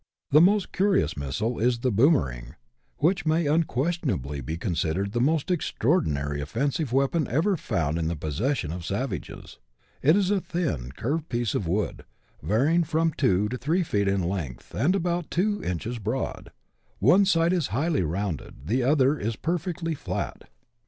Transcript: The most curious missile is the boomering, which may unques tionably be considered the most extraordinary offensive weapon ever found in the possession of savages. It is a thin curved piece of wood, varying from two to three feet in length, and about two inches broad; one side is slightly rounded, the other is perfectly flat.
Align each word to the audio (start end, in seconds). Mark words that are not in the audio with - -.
The 0.31 0.41
most 0.41 0.71
curious 0.71 1.15
missile 1.15 1.59
is 1.59 1.81
the 1.81 1.91
boomering, 1.91 2.55
which 2.97 3.23
may 3.27 3.43
unques 3.45 3.99
tionably 3.99 4.43
be 4.43 4.57
considered 4.57 5.11
the 5.11 5.21
most 5.21 5.51
extraordinary 5.51 6.41
offensive 6.41 6.91
weapon 6.91 7.27
ever 7.27 7.55
found 7.55 7.99
in 7.99 8.07
the 8.07 8.15
possession 8.15 8.71
of 8.73 8.83
savages. 8.83 9.59
It 10.01 10.15
is 10.15 10.31
a 10.31 10.41
thin 10.41 10.91
curved 10.93 11.29
piece 11.29 11.53
of 11.53 11.67
wood, 11.67 12.03
varying 12.41 12.83
from 12.83 13.11
two 13.13 13.47
to 13.49 13.59
three 13.59 13.83
feet 13.83 14.07
in 14.07 14.23
length, 14.23 14.73
and 14.73 14.95
about 14.95 15.29
two 15.29 15.63
inches 15.63 15.99
broad; 15.99 16.51
one 16.97 17.23
side 17.23 17.53
is 17.53 17.65
slightly 17.65 18.01
rounded, 18.01 18.65
the 18.65 18.81
other 18.81 19.19
is 19.19 19.35
perfectly 19.35 19.93
flat. 19.93 20.45